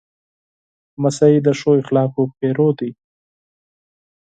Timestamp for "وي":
2.79-2.89